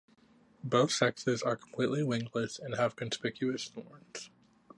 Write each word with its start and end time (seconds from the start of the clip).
Both 0.63 0.93
sexes 0.93 1.43
are 1.43 1.55
completely 1.55 2.01
wingless 2.03 2.57
and 2.57 2.73
have 2.73 2.95
conspicuous 2.95 3.67
thorns. 3.69 4.31